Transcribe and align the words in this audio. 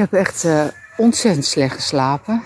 heb 0.00 0.12
echt 0.12 0.44
uh, 0.44 0.64
ontzettend 0.96 1.46
slecht 1.46 1.74
geslapen. 1.74 2.42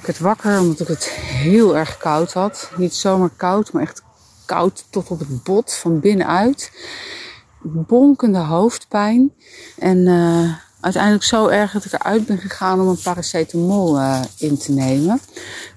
Ik 0.00 0.06
werd 0.06 0.18
wakker 0.18 0.60
omdat 0.60 0.80
ik 0.80 0.88
het 0.88 1.04
heel 1.10 1.76
erg 1.76 1.96
koud 1.96 2.32
had. 2.32 2.70
Niet 2.76 2.94
zomaar 2.94 3.30
koud, 3.36 3.72
maar 3.72 3.82
echt 3.82 4.02
koud 4.44 4.84
tot 4.90 5.10
op 5.10 5.18
het 5.18 5.42
bot 5.42 5.74
van 5.74 6.00
binnenuit. 6.00 6.72
Bonkende 7.62 8.38
hoofdpijn. 8.38 9.32
En 9.78 9.98
uh, 9.98 10.52
uiteindelijk 10.80 11.24
zo 11.24 11.46
erg 11.46 11.72
dat 11.72 11.84
ik 11.84 11.92
eruit 11.92 12.26
ben 12.26 12.38
gegaan 12.38 12.80
om 12.80 12.88
een 12.88 13.02
paracetamol 13.02 13.98
uh, 13.98 14.20
in 14.38 14.58
te 14.58 14.72
nemen. 14.72 15.20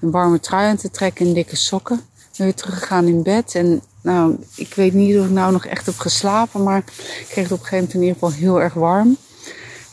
Een 0.00 0.10
warme 0.10 0.40
trui 0.40 0.68
aan 0.68 0.76
te 0.76 0.90
trekken 0.90 1.26
en 1.26 1.32
dikke 1.32 1.56
sokken. 1.56 2.00
Ben 2.36 2.46
weer 2.46 2.54
teruggegaan 2.54 3.06
in 3.06 3.22
bed. 3.22 3.54
En 3.54 3.82
nou, 4.02 4.36
ik 4.54 4.74
weet 4.74 4.92
niet 4.92 5.18
of 5.18 5.24
ik 5.24 5.30
nou 5.30 5.52
nog 5.52 5.66
echt 5.66 5.86
heb 5.86 5.98
geslapen, 5.98 6.62
maar 6.62 6.78
ik 6.78 7.26
kreeg 7.28 7.48
het 7.48 7.52
op 7.52 7.58
een 7.58 7.66
gegeven 7.66 7.76
moment 7.76 7.94
in 7.94 8.00
ieder 8.00 8.14
geval 8.14 8.32
heel 8.32 8.60
erg 8.62 8.74
warm. 8.74 9.16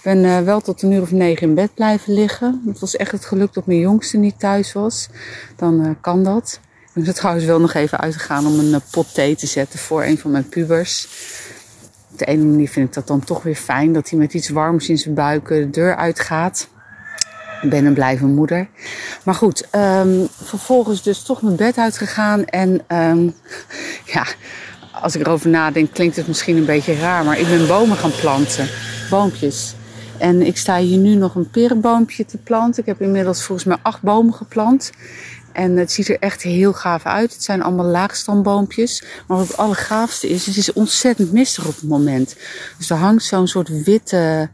Ben 0.05 0.23
uh, 0.23 0.39
wel 0.39 0.61
tot 0.61 0.81
een 0.81 0.91
uur 0.91 1.01
of 1.01 1.11
negen 1.11 1.47
in 1.47 1.55
bed 1.55 1.73
blijven 1.73 2.13
liggen. 2.13 2.61
Het 2.67 2.79
was 2.79 2.95
echt 2.95 3.11
het 3.11 3.25
geluk 3.25 3.53
dat 3.53 3.65
mijn 3.65 3.79
jongste 3.79 4.17
niet 4.17 4.39
thuis 4.39 4.73
was. 4.73 5.09
Dan 5.55 5.85
uh, 5.85 5.89
kan 6.01 6.23
dat. 6.23 6.59
Ik 6.81 6.89
ben 6.93 7.05
er 7.05 7.13
trouwens 7.13 7.45
wel 7.45 7.59
nog 7.59 7.73
even 7.73 7.99
uitgegaan 7.99 8.47
om 8.47 8.59
een 8.59 8.69
uh, 8.69 8.77
pot 8.91 9.13
thee 9.13 9.35
te 9.35 9.47
zetten 9.47 9.79
voor 9.79 10.03
een 10.03 10.17
van 10.17 10.31
mijn 10.31 10.49
pubers. 10.49 11.07
Op 12.11 12.17
de 12.17 12.25
ene 12.25 12.43
manier 12.43 12.69
vind 12.69 12.87
ik 12.87 12.93
dat 12.93 13.07
dan 13.07 13.19
toch 13.19 13.43
weer 13.43 13.55
fijn 13.55 13.93
dat 13.93 14.09
hij 14.09 14.19
met 14.19 14.33
iets 14.33 14.49
warms 14.49 14.89
in 14.89 14.97
zijn 14.97 15.13
buik 15.13 15.47
de 15.47 15.69
deur 15.69 15.95
uitgaat. 15.95 16.67
Ben 17.61 17.85
een 17.85 17.93
blijve 17.93 18.25
moeder. 18.25 18.67
Maar 19.23 19.35
goed, 19.35 19.67
um, 19.75 20.27
vervolgens 20.43 21.03
dus 21.03 21.23
toch 21.23 21.41
mijn 21.41 21.55
bed 21.55 21.77
uitgegaan. 21.77 22.45
En 22.45 22.81
um, 22.87 23.35
ja, 24.13 24.25
als 24.91 25.15
ik 25.15 25.21
erover 25.21 25.49
nadenk, 25.49 25.93
klinkt 25.93 26.15
het 26.15 26.27
misschien 26.27 26.57
een 26.57 26.65
beetje 26.65 26.95
raar. 26.95 27.23
Maar 27.23 27.39
ik 27.39 27.47
ben 27.47 27.67
bomen 27.67 27.97
gaan 27.97 28.15
planten. 28.19 28.67
Boompjes. 29.09 29.75
En 30.17 30.41
ik 30.41 30.57
sta 30.57 30.77
hier 30.77 30.97
nu 30.97 31.15
nog 31.15 31.35
een 31.35 31.49
perenboompje 31.49 32.25
te 32.25 32.37
planten. 32.37 32.81
Ik 32.81 32.87
heb 32.87 33.01
inmiddels 33.01 33.43
volgens 33.43 33.67
mij 33.67 33.77
acht 33.81 34.01
bomen 34.01 34.33
geplant. 34.33 34.91
En 35.51 35.77
het 35.77 35.91
ziet 35.91 36.09
er 36.09 36.19
echt 36.19 36.41
heel 36.41 36.73
gaaf 36.73 37.05
uit. 37.05 37.33
Het 37.33 37.43
zijn 37.43 37.61
allemaal 37.61 37.85
laagstammboompjes. 37.85 39.03
Maar 39.27 39.37
wat 39.37 39.47
het 39.47 39.57
allergaafste 39.57 40.29
is, 40.29 40.45
het 40.45 40.57
is 40.57 40.73
ontzettend 40.73 41.31
mistig 41.31 41.65
op 41.65 41.75
het 41.75 41.89
moment. 41.89 42.35
Dus 42.77 42.89
er 42.89 42.97
hangt 42.97 43.23
zo'n 43.23 43.47
soort 43.47 43.83
witte, 43.83 44.49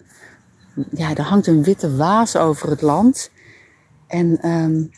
ja, 0.92 1.16
er 1.16 1.24
hangt 1.24 1.48
een 1.48 1.64
witte 1.64 1.96
waas 1.96 2.36
over 2.36 2.70
het 2.70 2.82
land. 2.82 3.30
En 4.08 4.48
um, 4.50 4.92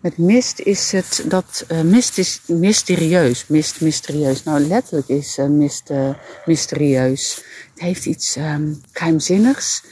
met 0.00 0.18
mist 0.18 0.60
is 0.60 0.92
het, 0.92 1.24
dat, 1.28 1.64
uh, 1.72 1.80
mist 1.80 2.18
is 2.18 2.40
mysterieus. 2.46 3.46
Mist, 3.46 3.80
mysterieus. 3.80 4.42
Nou, 4.42 4.60
letterlijk 4.60 5.08
is 5.08 5.38
uh, 5.38 5.46
mist 5.46 5.90
uh, 5.90 6.08
mysterieus. 6.46 7.44
Het 7.72 7.82
heeft 7.82 8.06
iets 8.06 8.36
um, 8.36 8.80
geheimzinnigs. 8.92 9.84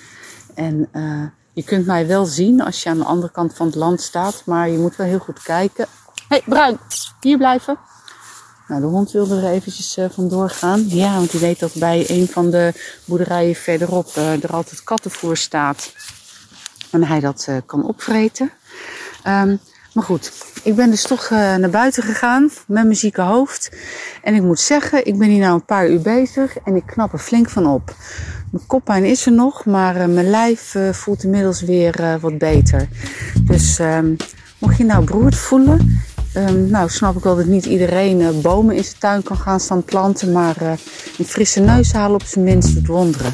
En 0.55 0.89
uh, 0.93 1.25
je 1.53 1.65
kunt 1.65 1.87
mij 1.87 2.07
wel 2.07 2.25
zien 2.25 2.61
als 2.61 2.83
je 2.83 2.89
aan 2.89 2.99
de 2.99 3.05
andere 3.05 3.33
kant 3.33 3.55
van 3.55 3.67
het 3.67 3.75
land 3.75 4.01
staat, 4.01 4.43
maar 4.45 4.69
je 4.69 4.79
moet 4.79 4.97
wel 4.97 5.07
heel 5.07 5.19
goed 5.19 5.43
kijken. 5.43 5.87
Hé, 6.15 6.25
hey, 6.29 6.43
Bruin, 6.47 6.79
hier 7.21 7.37
blijven. 7.37 7.79
Nou, 8.69 8.81
de 8.81 8.87
hond 8.87 9.11
wilde 9.11 9.37
er 9.37 9.51
eventjes 9.51 9.99
uh, 9.99 10.05
vandoor 10.11 10.51
gaan. 10.51 10.89
Ja, 10.89 11.15
want 11.15 11.31
die 11.31 11.41
weet 11.41 11.59
dat 11.59 11.75
bij 11.75 12.05
een 12.09 12.29
van 12.29 12.51
de 12.51 12.73
boerderijen 13.05 13.55
verderop 13.55 14.17
uh, 14.17 14.45
er 14.45 14.53
altijd 14.53 14.83
kattenvoer 14.83 15.37
staat. 15.37 15.93
En 16.91 17.05
hij 17.05 17.21
dat 17.21 17.49
kan 17.67 17.85
opvreten. 17.85 18.51
Um, 19.27 19.61
maar 19.93 20.05
goed, 20.05 20.33
ik 20.63 20.75
ben 20.75 20.91
dus 20.91 21.03
toch 21.03 21.31
uh, 21.31 21.55
naar 21.57 21.71
buiten 21.71 22.03
gegaan 22.03 22.43
met 22.67 22.85
mijn 22.85 22.97
zieke 22.97 23.23
hoofd. 23.23 23.77
En 24.23 24.35
ik 24.35 24.43
moet 24.43 24.61
zeggen, 24.61 25.07
ik 25.07 25.19
ben 25.19 25.29
hier 25.29 25.41
nou 25.41 25.55
een 25.55 25.65
paar 25.65 25.89
uur 25.89 26.01
bezig 26.01 26.59
en 26.65 26.77
ik 26.77 26.87
knap 26.87 27.13
er 27.13 27.19
flink 27.19 27.51
van 27.51 27.67
op. 27.67 27.95
Mijn 28.51 28.67
koppijn 28.67 29.05
is 29.05 29.27
er 29.27 29.33
nog, 29.33 29.65
maar 29.65 29.97
uh, 29.97 30.15
mijn 30.15 30.31
lijf 30.31 30.75
uh, 30.75 30.93
voelt 30.93 31.25
inmiddels 31.25 31.63
weer 31.63 32.19
wat 32.21 32.39
beter. 32.39 32.89
Dus 33.43 33.79
um, 33.79 34.17
mocht 34.59 34.77
je 34.77 34.85
nou 34.85 35.05
beroerd 35.05 35.37
voelen, 35.37 36.03
um, 36.37 36.71
nou 36.71 36.89
snap 36.89 37.17
ik 37.17 37.23
wel 37.23 37.37
dat 37.37 37.47
niet 37.47 37.67
iedereen 37.67 38.41
bomen 38.41 38.77
in 38.77 38.85
zijn 38.85 38.99
tuin 38.99 39.23
kan 39.23 39.37
gaan 39.37 39.61
staan 39.61 39.85
planten. 39.85 40.33
Maar 40.33 40.57
een 41.19 41.25
frisse 41.25 41.61
neus 41.61 41.93
halen 41.93 42.15
op 42.15 42.27
zijn 42.27 42.45
minst 42.45 42.75
het 42.75 42.87
wonderen. 42.87 43.33